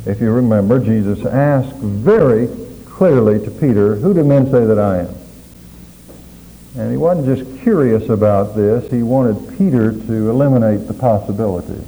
If 0.07 0.21
you 0.21 0.31
remember, 0.31 0.79
Jesus 0.79 1.27
asked 1.27 1.75
very 1.79 2.47
clearly 2.85 3.45
to 3.45 3.51
Peter, 3.51 3.97
Who 3.97 4.15
do 4.15 4.23
men 4.23 4.49
say 4.53 4.65
that 4.65 4.79
I 4.79 4.99
am? 5.01 5.15
And 6.77 6.93
he 6.93 6.97
wasn't 6.97 7.37
just 7.37 7.61
curious 7.63 8.09
about 8.09 8.55
this, 8.55 8.89
he 8.93 9.03
wanted 9.03 9.59
Peter 9.59 9.91
to 9.91 10.31
eliminate 10.31 10.87
the 10.87 10.95
possibilities. 10.95 11.85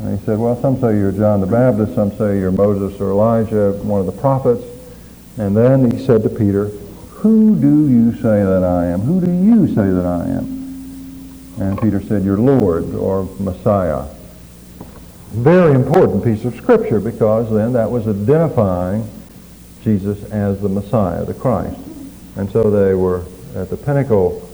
And 0.00 0.18
he 0.18 0.24
said, 0.26 0.40
well, 0.40 0.60
some 0.60 0.80
say 0.80 0.96
you're 0.96 1.12
John 1.12 1.40
the 1.40 1.46
Baptist, 1.46 1.94
some 1.94 2.10
say 2.18 2.40
you're 2.40 2.50
Moses 2.50 3.00
or 3.00 3.10
Elijah, 3.10 3.72
one 3.84 4.00
of 4.00 4.06
the 4.06 4.20
prophets. 4.20 4.64
And 5.38 5.56
then 5.56 5.88
he 5.92 6.04
said 6.04 6.24
to 6.24 6.28
Peter, 6.28 6.72
who 7.18 7.56
do 7.56 7.88
you 7.88 8.12
say 8.14 8.44
that 8.44 8.62
I 8.62 8.86
am? 8.86 9.00
Who 9.00 9.20
do 9.20 9.30
you 9.30 9.66
say 9.68 9.90
that 9.90 10.06
I 10.06 10.24
am? 10.28 10.58
And 11.60 11.80
Peter 11.80 12.00
said, 12.00 12.22
Your 12.22 12.38
Lord 12.38 12.94
or 12.94 13.28
Messiah. 13.40 14.06
Very 15.32 15.74
important 15.74 16.22
piece 16.22 16.44
of 16.44 16.54
scripture 16.54 17.00
because 17.00 17.52
then 17.52 17.72
that 17.72 17.90
was 17.90 18.06
identifying 18.06 19.10
Jesus 19.82 20.22
as 20.30 20.60
the 20.60 20.68
Messiah, 20.68 21.24
the 21.24 21.34
Christ. 21.34 21.76
And 22.36 22.48
so 22.52 22.70
they 22.70 22.94
were 22.94 23.24
at 23.56 23.68
the 23.68 23.76
pinnacle 23.76 24.48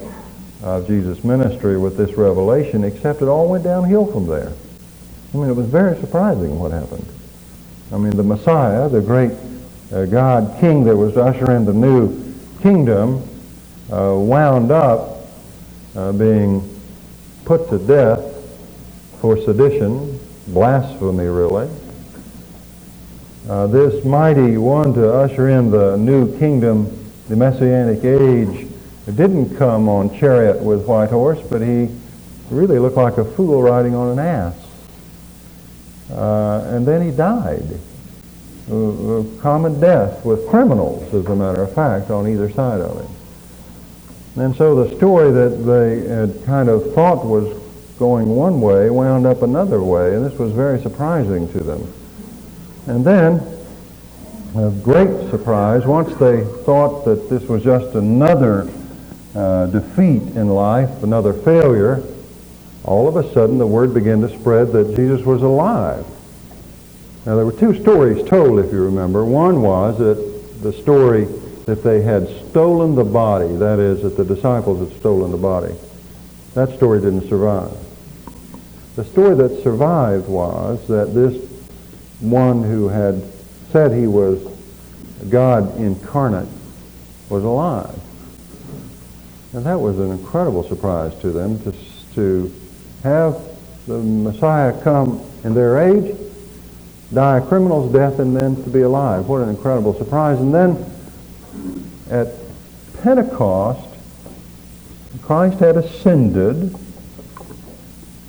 of 0.62 0.86
Jesus' 0.86 1.22
ministry 1.22 1.76
with 1.76 1.98
this 1.98 2.16
revelation, 2.16 2.82
except 2.82 3.20
it 3.20 3.26
all 3.26 3.50
went 3.50 3.64
downhill 3.64 4.10
from 4.10 4.26
there. 4.26 4.54
I 5.34 5.36
mean, 5.36 5.50
it 5.50 5.54
was 5.54 5.66
very 5.66 5.98
surprising 6.00 6.58
what 6.58 6.72
happened. 6.72 7.06
I 7.92 7.98
mean, 7.98 8.16
the 8.16 8.22
Messiah, 8.22 8.88
the 8.88 9.02
great 9.02 9.32
uh, 9.92 10.06
God 10.06 10.58
King 10.60 10.84
that 10.84 10.96
was 10.96 11.12
to 11.12 11.24
usher 11.24 11.52
in 11.52 11.66
the 11.66 11.74
new 11.74 12.23
kingdom, 12.64 13.22
uh, 13.92 14.14
wound 14.16 14.70
up 14.70 15.26
uh, 15.94 16.12
being 16.12 16.66
put 17.44 17.68
to 17.68 17.78
death 17.78 18.24
for 19.20 19.36
sedition, 19.36 20.18
blasphemy, 20.48 21.26
really. 21.26 21.68
Uh, 23.46 23.66
this 23.66 24.02
mighty 24.02 24.56
one 24.56 24.94
to 24.94 25.12
usher 25.12 25.50
in 25.50 25.70
the 25.70 25.98
new 25.98 26.38
kingdom, 26.38 26.86
the 27.28 27.36
Messianic 27.36 28.02
age, 28.02 28.66
didn't 29.14 29.54
come 29.58 29.86
on 29.86 30.08
chariot 30.18 30.58
with 30.62 30.86
white 30.86 31.10
horse, 31.10 31.40
but 31.50 31.60
he 31.60 31.94
really 32.48 32.78
looked 32.78 32.96
like 32.96 33.18
a 33.18 33.26
fool 33.26 33.62
riding 33.62 33.94
on 33.94 34.18
an 34.18 34.18
ass. 34.18 34.56
Uh, 36.10 36.64
and 36.70 36.88
then 36.88 37.02
he 37.02 37.14
died. 37.14 37.78
A 38.70 39.24
common 39.40 39.78
death 39.78 40.24
with 40.24 40.48
criminals, 40.48 41.12
as 41.12 41.26
a 41.26 41.36
matter 41.36 41.62
of 41.62 41.74
fact, 41.74 42.10
on 42.10 42.26
either 42.26 42.50
side 42.50 42.80
of 42.80 42.98
him. 42.98 44.42
And 44.42 44.56
so 44.56 44.84
the 44.84 44.96
story 44.96 45.30
that 45.30 45.50
they 45.64 46.08
had 46.08 46.44
kind 46.44 46.68
of 46.68 46.94
thought 46.94 47.24
was 47.24 47.60
going 47.98 48.28
one 48.28 48.60
way 48.60 48.90
wound 48.90 49.26
up 49.26 49.42
another 49.42 49.82
way, 49.82 50.16
and 50.16 50.24
this 50.24 50.38
was 50.38 50.52
very 50.52 50.80
surprising 50.80 51.50
to 51.52 51.60
them. 51.60 51.92
And 52.86 53.04
then, 53.04 53.40
a 54.56 54.70
great 54.70 55.30
surprise, 55.30 55.86
once 55.86 56.14
they 56.16 56.44
thought 56.64 57.04
that 57.04 57.28
this 57.28 57.42
was 57.44 57.62
just 57.62 57.94
another 57.94 58.70
uh, 59.34 59.66
defeat 59.66 60.22
in 60.36 60.48
life, 60.48 61.02
another 61.02 61.32
failure, 61.32 62.02
all 62.84 63.08
of 63.08 63.16
a 63.16 63.32
sudden 63.32 63.58
the 63.58 63.66
word 63.66 63.94
began 63.94 64.20
to 64.20 64.28
spread 64.38 64.72
that 64.72 64.94
Jesus 64.96 65.24
was 65.24 65.42
alive. 65.42 66.04
Now 67.26 67.36
there 67.36 67.46
were 67.46 67.52
two 67.52 67.80
stories 67.80 68.26
told, 68.28 68.58
if 68.58 68.70
you 68.70 68.84
remember. 68.84 69.24
One 69.24 69.62
was 69.62 69.98
that 69.98 70.62
the 70.62 70.72
story 70.72 71.24
that 71.64 71.82
they 71.82 72.02
had 72.02 72.28
stolen 72.50 72.94
the 72.94 73.04
body, 73.04 73.56
that 73.56 73.78
is, 73.78 74.02
that 74.02 74.16
the 74.16 74.24
disciples 74.24 74.86
had 74.86 74.98
stolen 75.00 75.30
the 75.30 75.38
body. 75.38 75.74
That 76.52 76.74
story 76.76 77.00
didn't 77.00 77.28
survive. 77.28 77.72
The 78.96 79.04
story 79.04 79.34
that 79.36 79.62
survived 79.62 80.28
was 80.28 80.86
that 80.88 81.14
this 81.14 81.50
one 82.20 82.62
who 82.62 82.88
had 82.88 83.22
said 83.72 83.92
he 83.92 84.06
was 84.06 84.46
God 85.30 85.76
incarnate 85.78 86.48
was 87.30 87.42
alive. 87.42 87.98
And 89.54 89.64
that 89.64 89.80
was 89.80 89.98
an 89.98 90.10
incredible 90.10 90.62
surprise 90.64 91.14
to 91.20 91.32
them 91.32 91.58
to, 91.60 91.72
to 92.14 92.52
have 93.02 93.42
the 93.86 93.98
Messiah 93.98 94.78
come 94.82 95.24
in 95.42 95.54
their 95.54 95.78
age, 95.78 96.16
die 97.14 97.38
a 97.38 97.46
criminal's 97.46 97.92
death, 97.92 98.18
and 98.18 98.36
then 98.36 98.62
to 98.64 98.70
be 98.70 98.82
alive. 98.82 99.28
What 99.28 99.42
an 99.42 99.48
incredible 99.48 99.94
surprise. 99.94 100.40
And 100.40 100.54
then 100.54 100.84
at 102.10 102.28
Pentecost, 103.02 103.88
Christ 105.22 105.60
had 105.60 105.76
ascended, 105.76 106.74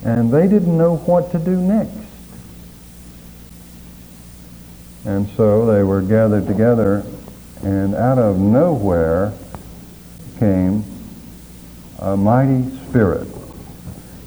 and 0.04 0.30
they 0.30 0.48
didn't 0.48 0.76
know 0.76 0.96
what 0.96 1.32
to 1.32 1.38
do 1.38 1.60
next. 1.60 1.98
And 5.04 5.28
so 5.36 5.66
they 5.66 5.82
were 5.82 6.02
gathered 6.02 6.46
together, 6.46 7.04
and 7.62 7.94
out 7.94 8.18
of 8.18 8.38
nowhere 8.38 9.32
came 10.38 10.84
a 11.98 12.16
mighty 12.16 12.64
spirit. 12.88 13.28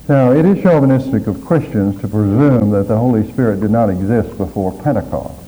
Now, 0.10 0.32
it 0.32 0.44
is 0.44 0.64
chauvinistic 0.64 1.28
of 1.28 1.46
Christians 1.46 2.02
to 2.02 2.08
presume 2.08 2.72
that 2.72 2.88
the 2.88 2.98
Holy 2.98 3.32
Spirit 3.32 3.60
did 3.60 3.70
not 3.70 3.92
exist 3.92 4.36
before 4.40 4.72
Pentecost. 4.82 5.40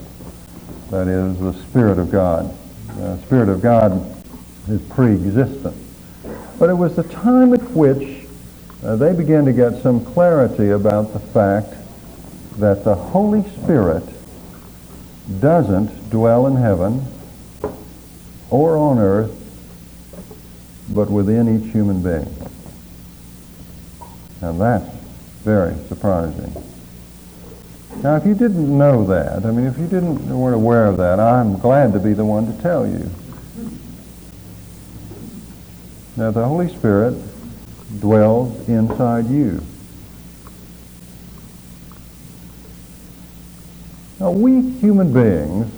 That 0.91 1.07
is, 1.07 1.39
the 1.39 1.53
Spirit 1.63 1.97
of 1.97 2.11
God. 2.11 2.55
The 2.95 3.17
Spirit 3.23 3.49
of 3.49 3.59
God 3.59 4.23
is 4.67 4.79
pre-existent. 4.83 5.75
But 6.59 6.69
it 6.69 6.75
was 6.75 6.95
the 6.95 7.01
time 7.01 7.55
at 7.55 7.71
which 7.71 8.27
uh, 8.83 8.97
they 8.97 9.13
began 9.13 9.45
to 9.45 9.51
get 9.51 9.81
some 9.81 10.05
clarity 10.05 10.69
about 10.69 11.11
the 11.13 11.19
fact 11.19 11.73
that 12.59 12.83
the 12.83 12.93
Holy 12.93 13.41
Spirit 13.63 14.03
doesn't 15.39 16.11
dwell 16.11 16.45
in 16.45 16.55
heaven 16.55 17.03
or 18.51 18.77
on 18.77 18.99
earth, 18.99 19.35
but 20.93 21.09
within 21.09 21.49
each 21.49 21.71
human 21.71 22.03
being. 22.03 22.50
And 24.41 24.59
that's 24.59 24.85
very 25.43 25.75
surprising. 25.87 26.51
Now, 28.01 28.15
if 28.15 28.25
you 28.25 28.33
didn't 28.33 28.75
know 28.77 29.05
that, 29.05 29.45
I 29.45 29.51
mean, 29.51 29.67
if 29.67 29.77
you 29.77 29.85
didn't 29.87 30.27
weren't 30.27 30.55
aware 30.55 30.87
of 30.87 30.97
that, 30.97 31.19
I'm 31.19 31.59
glad 31.59 31.93
to 31.93 31.99
be 31.99 32.13
the 32.13 32.25
one 32.25 32.51
to 32.51 32.61
tell 32.61 32.87
you. 32.87 33.09
Now, 36.17 36.31
the 36.31 36.45
Holy 36.45 36.67
Spirit 36.69 37.15
dwells 37.99 38.67
inside 38.67 39.27
you. 39.27 39.61
Now, 44.19 44.31
we 44.31 44.61
human 44.79 45.13
beings, 45.13 45.71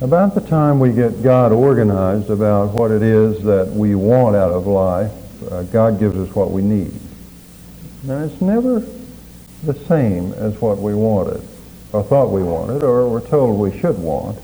about 0.00 0.34
the 0.34 0.42
time 0.42 0.78
we 0.78 0.92
get 0.92 1.22
God 1.22 1.52
organized 1.52 2.30
about 2.30 2.72
what 2.72 2.90
it 2.90 3.02
is 3.02 3.42
that 3.44 3.68
we 3.68 3.94
want 3.94 4.36
out 4.36 4.52
of 4.52 4.66
life, 4.66 5.12
uh, 5.50 5.62
God 5.64 5.98
gives 5.98 6.16
us 6.16 6.34
what 6.34 6.50
we 6.50 6.62
need. 6.62 6.92
Now, 8.04 8.22
it's 8.22 8.40
never 8.40 8.84
the 9.64 9.74
same 9.86 10.32
as 10.34 10.60
what 10.60 10.78
we 10.78 10.94
wanted, 10.94 11.42
or 11.92 12.02
thought 12.02 12.30
we 12.30 12.42
wanted, 12.42 12.82
or 12.82 13.08
were 13.08 13.20
told 13.20 13.58
we 13.58 13.78
should 13.78 13.98
want. 13.98 14.38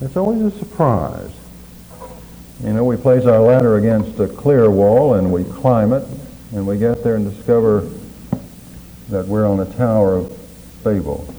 It's 0.00 0.16
always 0.16 0.42
a 0.42 0.50
surprise. 0.58 1.30
You 2.62 2.72
know, 2.72 2.84
we 2.84 2.96
place 2.96 3.24
our 3.24 3.40
ladder 3.40 3.76
against 3.76 4.18
a 4.18 4.28
clear 4.28 4.70
wall 4.70 5.14
and 5.14 5.30
we 5.30 5.44
climb 5.44 5.92
it, 5.92 6.06
and 6.52 6.66
we 6.66 6.78
get 6.78 7.04
there 7.04 7.16
and 7.16 7.30
discover 7.30 7.90
that 9.10 9.26
we're 9.26 9.46
on 9.46 9.60
a 9.60 9.66
tower 9.76 10.16
of 10.16 10.38
Babel. 10.82 11.32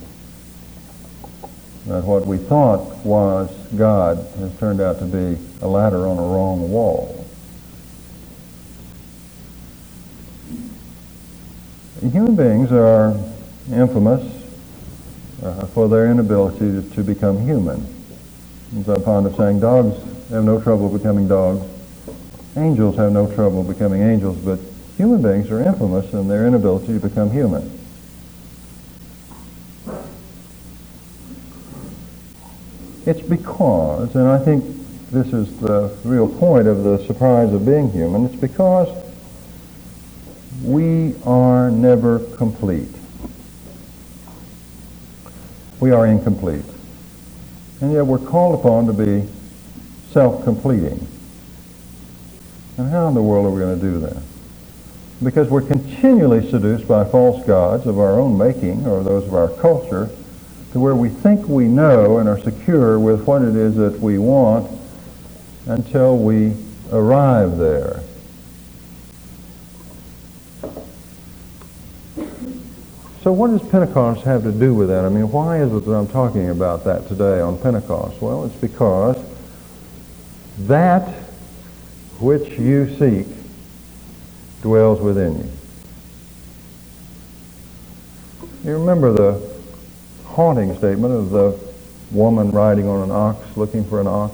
That 1.87 2.03
what 2.03 2.27
we 2.27 2.37
thought 2.37 3.05
was 3.05 3.49
God 3.75 4.17
has 4.37 4.57
turned 4.59 4.81
out 4.81 4.99
to 4.99 5.05
be 5.05 5.41
a 5.61 5.67
ladder 5.67 6.07
on 6.07 6.17
a 6.17 6.21
wrong 6.21 6.69
wall. 6.69 7.16
Human 12.11 12.35
beings 12.35 12.71
are 12.71 13.17
infamous 13.69 14.23
uh, 15.43 15.65
for 15.67 15.89
their 15.89 16.09
inability 16.09 16.59
to, 16.59 16.81
to 16.95 17.03
become 17.03 17.45
human. 17.45 17.85
As 18.79 18.87
I'm 18.87 19.01
fond 19.03 19.27
of 19.27 19.35
saying, 19.35 19.59
dogs 19.59 20.01
have 20.29 20.45
no 20.45 20.61
trouble 20.61 20.89
becoming 20.89 21.27
dogs. 21.27 21.67
Angels 22.55 22.95
have 22.95 23.11
no 23.11 23.33
trouble 23.33 23.61
becoming 23.63 24.03
angels, 24.03 24.37
but 24.37 24.59
human 24.95 25.21
beings 25.21 25.51
are 25.51 25.61
infamous 25.61 26.13
in 26.13 26.29
their 26.29 26.47
inability 26.47 26.87
to 26.87 26.99
become 26.99 27.29
human. 27.29 27.77
It's 33.05 33.21
because, 33.21 34.15
and 34.15 34.27
I 34.27 34.39
think 34.39 34.63
this 35.11 35.33
is 35.33 35.57
the 35.59 35.95
real 36.05 36.27
point 36.27 36.67
of 36.67 36.83
the 36.83 37.05
surprise 37.05 37.53
of 37.53 37.65
being 37.65 37.91
human, 37.91 38.25
it's 38.25 38.35
because 38.35 39.06
we 40.63 41.15
are 41.23 41.69
never 41.69 42.19
complete. 42.35 42.89
We 45.79 45.91
are 45.91 46.07
incomplete. 46.07 46.65
And 47.81 47.93
yet 47.93 48.05
we're 48.05 48.17
called 48.17 48.59
upon 48.59 48.87
to 48.87 48.93
be 48.93 49.27
self-completing. 50.11 51.07
And 52.77 52.89
how 52.89 53.07
in 53.07 53.13
the 53.13 53.21
world 53.21 53.45
are 53.45 53.51
we 53.51 53.59
going 53.59 53.79
to 53.79 53.85
do 53.85 53.99
that? 53.99 54.21
Because 55.23 55.49
we're 55.49 55.61
continually 55.61 56.49
seduced 56.49 56.87
by 56.87 57.03
false 57.05 57.45
gods 57.45 57.85
of 57.85 57.99
our 57.99 58.19
own 58.19 58.37
making 58.37 58.85
or 58.85 59.03
those 59.03 59.25
of 59.25 59.33
our 59.33 59.49
culture 59.49 60.09
to 60.71 60.79
where 60.79 60.95
we 60.95 61.09
think 61.09 61.47
we 61.47 61.67
know 61.67 62.17
and 62.17 62.27
are 62.27 62.39
secure 62.39 62.99
with 62.99 63.25
what 63.25 63.41
it 63.41 63.55
is 63.55 63.75
that 63.75 63.99
we 63.99 64.17
want 64.17 64.69
until 65.65 66.17
we 66.17 66.55
arrive 66.91 67.57
there. 67.57 68.03
So 73.27 73.33
what 73.33 73.49
does 73.49 73.61
Pentecost 73.69 74.23
have 74.23 74.43
to 74.43 74.53
do 74.53 74.73
with 74.73 74.87
that? 74.87 75.03
I 75.03 75.09
mean, 75.09 75.29
why 75.29 75.59
is 75.61 75.73
it 75.73 75.83
that 75.83 75.91
I'm 75.91 76.07
talking 76.07 76.49
about 76.49 76.85
that 76.85 77.09
today 77.09 77.41
on 77.41 77.57
Pentecost? 77.57 78.21
Well, 78.21 78.45
it's 78.45 78.55
because 78.55 79.17
that 80.59 81.09
which 82.21 82.57
you 82.57 82.87
seek 82.97 83.27
dwells 84.61 85.01
within 85.01 85.39
you. 85.39 85.51
You 88.63 88.77
remember 88.77 89.11
the 89.11 89.61
haunting 90.27 90.77
statement 90.77 91.13
of 91.13 91.29
the 91.31 91.59
woman 92.11 92.51
riding 92.51 92.87
on 92.87 93.03
an 93.03 93.11
ox, 93.11 93.57
looking 93.57 93.83
for 93.83 93.99
an 93.99 94.07
ox? 94.07 94.33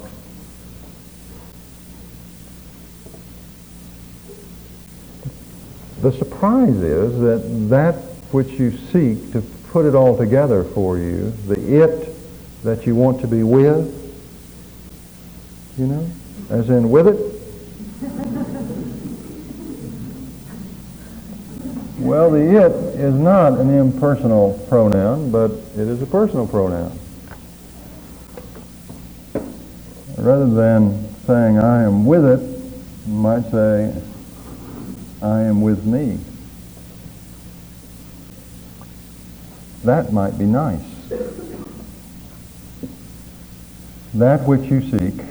The 6.04 6.12
surprise 6.12 6.76
is 6.76 7.20
that 7.22 7.70
that 7.70 8.13
which 8.34 8.50
you 8.54 8.72
seek 8.92 9.32
to 9.32 9.42
put 9.70 9.86
it 9.86 9.94
all 9.94 10.18
together 10.18 10.64
for 10.64 10.98
you, 10.98 11.32
the 11.48 11.84
it 11.84 12.10
that 12.64 12.88
you 12.88 12.96
want 12.96 13.22
to 13.22 13.28
be 13.28 13.44
with, 13.44 14.00
you 15.78 15.86
know, 15.86 16.10
as 16.50 16.70
in 16.70 16.90
with 16.90 17.08
it. 17.08 17.34
Well, 22.00 22.32
the 22.32 22.66
it 22.66 22.72
is 23.00 23.14
not 23.14 23.60
an 23.60 23.70
impersonal 23.70 24.60
pronoun, 24.68 25.32
but 25.32 25.52
it 25.52 25.88
is 25.88 26.02
a 26.02 26.06
personal 26.06 26.48
pronoun. 26.48 27.00
Rather 30.18 30.50
than 30.50 31.14
saying 31.26 31.60
I 31.60 31.84
am 31.84 32.06
with 32.06 32.26
it, 32.26 32.40
you 33.08 33.14
might 33.14 33.50
say 33.52 34.02
I 35.22 35.42
am 35.42 35.62
with 35.62 35.86
me. 35.86 36.20
That 39.84 40.14
might 40.14 40.38
be 40.38 40.46
nice. 40.46 40.82
That 44.14 44.48
which 44.48 44.70
you 44.70 44.82
seek 44.82 45.26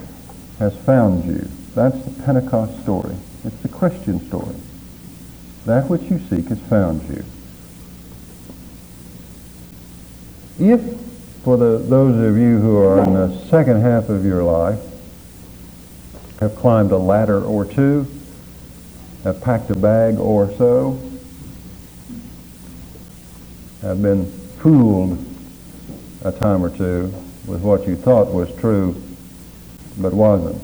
has 0.59 0.77
found 0.85 1.25
you. 1.25 1.49
That's 1.75 1.99
the 2.05 2.23
Pentecost 2.23 2.83
story. 2.83 3.17
It's 3.45 3.57
the 3.63 3.69
Christian 3.69 4.21
story. 4.27 4.57
That 5.65 5.89
which 5.89 6.03
you 6.03 6.19
seek 6.29 6.49
has 6.49 6.59
found 6.61 7.03
you. 7.09 7.25
If, 10.59 10.81
for 11.45 11.57
the, 11.57 11.79
those 11.79 12.15
of 12.29 12.37
you 12.37 12.59
who 12.59 12.77
are 12.77 13.03
in 13.03 13.15
the 13.15 13.39
second 13.47 13.81
half 13.81 14.11
of 14.11 14.25
your 14.25 14.43
life, 14.43 14.81
have 16.41 16.57
climbed 16.57 16.91
a 16.93 16.99
ladder 16.99 17.43
or 17.43 17.65
two, 17.65 18.07
have 19.25 19.41
packed 19.41 19.71
a 19.71 19.77
bag 19.77 20.19
or 20.19 20.53
so, 20.59 21.01
have 23.81 24.03
been 24.03 24.42
fooled 24.63 25.19
a 26.25 26.31
time 26.31 26.65
or 26.65 26.71
two 26.71 27.13
with 27.47 27.61
what 27.63 27.85
you 27.89 27.97
thought 27.97 28.33
was 28.33 28.55
true 28.61 28.95
but 29.99 30.15
wasn't. 30.15 30.63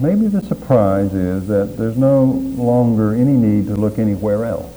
Maybe 0.00 0.26
the 0.26 0.40
surprise 0.42 1.12
is 1.12 1.46
that 1.48 1.76
there's 1.76 1.98
no 1.98 2.24
longer 2.24 3.14
any 3.14 3.32
need 3.32 3.66
to 3.66 3.74
look 3.74 3.98
anywhere 3.98 4.46
else. 4.46 4.72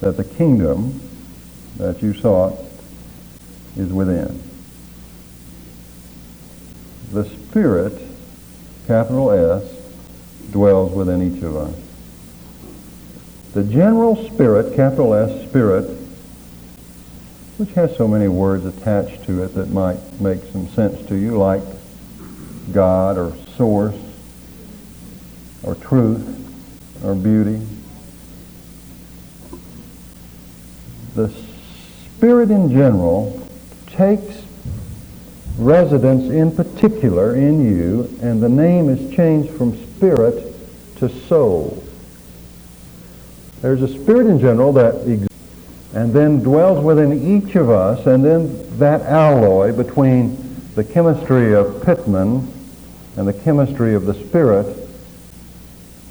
That 0.00 0.16
the 0.16 0.24
kingdom 0.24 1.00
that 1.78 2.00
you 2.00 2.14
sought 2.14 2.56
is 3.76 3.92
within. 3.92 4.40
The 7.10 7.24
Spirit, 7.24 8.00
capital 8.86 9.32
S, 9.32 9.64
dwells 10.52 10.92
within 10.92 11.22
each 11.22 11.42
of 11.42 11.56
us. 11.56 11.85
The 13.56 13.64
general 13.64 14.16
spirit, 14.28 14.76
capital 14.76 15.14
S, 15.14 15.48
spirit, 15.48 15.84
which 17.56 17.70
has 17.70 17.96
so 17.96 18.06
many 18.06 18.28
words 18.28 18.66
attached 18.66 19.24
to 19.24 19.44
it 19.44 19.54
that 19.54 19.70
might 19.70 20.20
make 20.20 20.44
some 20.52 20.68
sense 20.68 21.00
to 21.08 21.14
you, 21.14 21.38
like 21.38 21.62
God 22.74 23.16
or 23.16 23.34
source 23.56 23.96
or 25.62 25.74
truth 25.74 26.22
or 27.02 27.14
beauty. 27.14 27.66
The 31.14 31.32
Spirit 32.14 32.50
in 32.50 32.70
general 32.70 33.48
takes 33.86 34.42
residence 35.56 36.30
in 36.30 36.54
particular 36.54 37.34
in 37.34 37.64
you, 37.64 38.14
and 38.20 38.42
the 38.42 38.50
name 38.50 38.90
is 38.90 39.16
changed 39.16 39.48
from 39.52 39.82
spirit 39.96 40.54
to 40.96 41.08
soul. 41.08 41.82
There's 43.62 43.82
a 43.82 43.88
spirit 43.88 44.26
in 44.26 44.38
general 44.38 44.72
that 44.74 44.94
exists 45.06 45.34
and 45.94 46.12
then 46.12 46.42
dwells 46.42 46.84
within 46.84 47.12
each 47.12 47.56
of 47.56 47.70
us, 47.70 48.06
and 48.06 48.22
then 48.22 48.78
that 48.78 49.00
alloy 49.02 49.72
between 49.72 50.36
the 50.74 50.84
chemistry 50.84 51.54
of 51.54 51.82
Pittman 51.84 52.52
and 53.16 53.26
the 53.26 53.32
chemistry 53.32 53.94
of 53.94 54.04
the 54.04 54.12
spirit, 54.12 54.66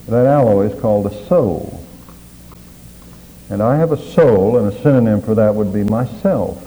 that 0.08 0.25
alloy 0.25 0.71
is 0.71 0.81
called 0.81 1.05
the 1.05 1.25
soul. 1.27 1.86
And 3.51 3.62
I 3.62 3.77
have 3.77 3.91
a 3.91 4.12
soul, 4.12 4.58
and 4.58 4.73
a 4.73 4.81
synonym 4.81 5.21
for 5.21 5.36
that 5.36 5.53
would 5.53 5.71
be 5.71 5.84
myself. 5.84 6.63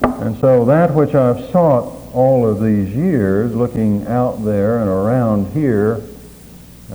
And 0.00 0.38
so 0.38 0.64
that 0.64 0.94
which 0.94 1.14
I've 1.14 1.50
sought 1.50 1.92
all 2.14 2.48
of 2.48 2.62
these 2.62 2.94
years, 2.96 3.54
looking 3.54 4.06
out 4.06 4.42
there 4.42 4.78
and 4.78 4.88
around 4.88 5.52
here, 5.52 6.00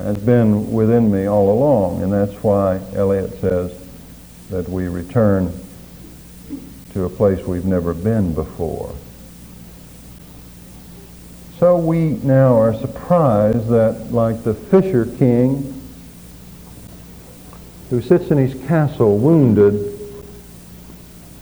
has 0.03 0.17
been 0.17 0.71
within 0.71 1.12
me 1.12 1.25
all 1.25 1.51
along. 1.51 2.03
And 2.03 2.12
that's 2.12 2.43
why 2.43 2.79
Eliot 2.93 3.39
says 3.39 3.73
that 4.49 4.67
we 4.67 4.88
return 4.88 5.53
to 6.93 7.05
a 7.05 7.09
place 7.09 7.45
we've 7.45 7.65
never 7.65 7.93
been 7.93 8.33
before. 8.33 8.95
So 11.59 11.77
we 11.77 12.12
now 12.23 12.57
are 12.57 12.73
surprised 12.73 13.67
that, 13.67 14.12
like 14.12 14.43
the 14.43 14.53
Fisher 14.53 15.05
King, 15.17 15.81
who 17.89 18.01
sits 18.01 18.31
in 18.31 18.38
his 18.38 18.53
castle 18.67 19.17
wounded, 19.17 19.99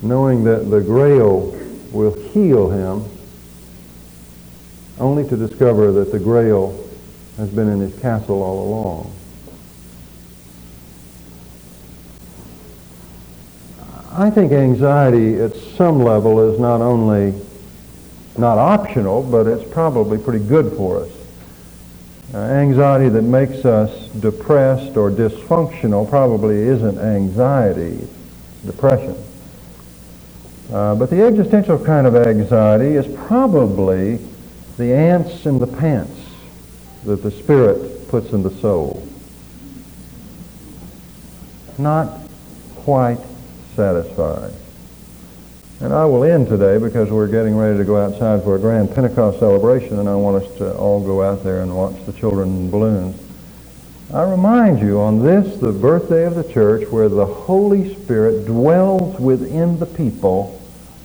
knowing 0.02 0.44
that 0.44 0.70
the 0.70 0.80
Grail 0.80 1.56
will 1.92 2.14
heal 2.30 2.70
him, 2.70 3.04
only 4.98 5.28
to 5.28 5.36
discover 5.36 5.92
that 5.92 6.10
the 6.10 6.18
Grail 6.18 6.87
has 7.38 7.50
been 7.50 7.68
in 7.68 7.78
his 7.78 7.96
castle 8.00 8.42
all 8.42 8.64
along. 8.68 9.12
I 14.12 14.28
think 14.28 14.50
anxiety 14.50 15.40
at 15.40 15.54
some 15.54 16.02
level 16.02 16.52
is 16.52 16.58
not 16.58 16.80
only 16.80 17.40
not 18.36 18.58
optional, 18.58 19.22
but 19.22 19.46
it's 19.46 19.68
probably 19.72 20.18
pretty 20.18 20.44
good 20.44 20.76
for 20.76 21.04
us. 21.04 21.10
Uh, 22.34 22.38
anxiety 22.38 23.08
that 23.08 23.22
makes 23.22 23.64
us 23.64 24.08
depressed 24.08 24.96
or 24.96 25.08
dysfunctional 25.08 26.10
probably 26.10 26.56
isn't 26.56 26.98
anxiety, 26.98 28.06
depression. 28.66 29.16
Uh, 30.72 30.96
but 30.96 31.08
the 31.08 31.22
existential 31.22 31.78
kind 31.78 32.06
of 32.06 32.16
anxiety 32.16 32.96
is 32.96 33.06
probably 33.26 34.18
the 34.76 34.92
ants 34.92 35.46
in 35.46 35.60
the 35.60 35.66
pants 35.66 36.17
that 37.04 37.22
the 37.22 37.30
Spirit 37.30 38.08
puts 38.08 38.32
in 38.32 38.42
the 38.42 38.50
soul. 38.50 39.06
Not 41.78 42.08
quite 42.76 43.18
satisfied. 43.76 44.52
And 45.80 45.92
I 45.92 46.04
will 46.06 46.24
end 46.24 46.48
today 46.48 46.78
because 46.78 47.08
we're 47.10 47.28
getting 47.28 47.56
ready 47.56 47.78
to 47.78 47.84
go 47.84 47.96
outside 47.96 48.42
for 48.42 48.56
a 48.56 48.58
grand 48.58 48.92
Pentecost 48.92 49.38
celebration, 49.38 50.00
and 50.00 50.08
I 50.08 50.16
want 50.16 50.42
us 50.42 50.58
to 50.58 50.76
all 50.76 51.00
go 51.00 51.22
out 51.22 51.44
there 51.44 51.62
and 51.62 51.76
watch 51.76 51.94
the 52.04 52.12
children 52.12 52.48
in 52.48 52.70
balloons. 52.70 53.16
I 54.12 54.22
remind 54.22 54.80
you 54.80 54.98
on 54.98 55.22
this, 55.22 55.58
the 55.58 55.70
birthday 55.70 56.24
of 56.24 56.34
the 56.34 56.50
church, 56.52 56.88
where 56.88 57.08
the 57.08 57.26
Holy 57.26 57.94
Spirit 57.94 58.46
dwells 58.46 59.20
within 59.20 59.78
the 59.78 59.86
people, 59.86 60.60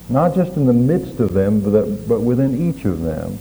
not 0.09 0.33
just 0.33 0.55
in 0.57 0.65
the 0.65 0.73
midst 0.73 1.19
of 1.19 1.33
them, 1.33 1.59
but, 1.59 2.07
but 2.07 2.21
within 2.21 2.55
each 2.69 2.85
of 2.85 3.01
them. 3.01 3.37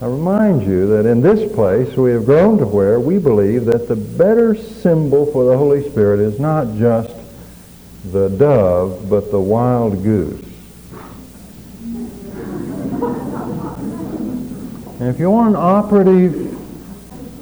I 0.00 0.06
remind 0.06 0.62
you 0.62 0.86
that 0.88 1.06
in 1.06 1.22
this 1.22 1.52
place 1.52 1.96
we 1.96 2.12
have 2.12 2.24
grown 2.24 2.58
to 2.58 2.66
where 2.66 3.00
we 3.00 3.18
believe 3.18 3.64
that 3.64 3.88
the 3.88 3.96
better 3.96 4.54
symbol 4.54 5.26
for 5.26 5.44
the 5.44 5.58
Holy 5.58 5.88
Spirit 5.90 6.20
is 6.20 6.38
not 6.38 6.76
just 6.76 7.12
the 8.12 8.28
dove, 8.28 9.10
but 9.10 9.32
the 9.32 9.40
wild 9.40 10.04
goose. 10.04 10.44
And 15.00 15.08
if 15.08 15.18
you 15.18 15.30
want 15.30 15.50
an 15.50 15.56
operative 15.56 16.56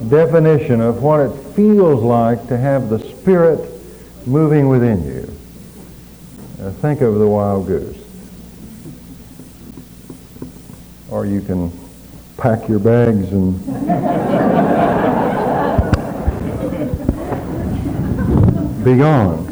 definition 0.08 0.80
of 0.80 1.02
what 1.02 1.20
it 1.20 1.32
feels 1.54 2.02
like 2.02 2.48
to 2.48 2.56
have 2.56 2.88
the 2.88 3.00
Spirit 3.00 3.60
moving 4.26 4.70
within 4.70 5.04
you, 5.04 5.30
uh, 6.62 6.70
think 6.70 7.02
of 7.02 7.16
the 7.16 7.28
wild 7.28 7.66
goose. 7.66 7.98
Or 11.10 11.26
you 11.26 11.42
can 11.42 11.70
pack 12.36 12.68
your 12.68 12.78
bags 12.78 13.32
and 13.32 13.64
be 18.84 18.96
gone. 18.96 19.45